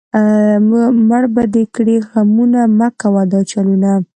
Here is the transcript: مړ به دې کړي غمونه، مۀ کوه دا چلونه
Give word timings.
مړ 1.09 1.23
به 1.35 1.43
دې 1.53 1.63
کړي 1.75 1.95
غمونه، 2.09 2.59
مۀ 2.77 2.87
کوه 3.01 3.23
دا 3.31 3.39
چلونه 3.51 3.89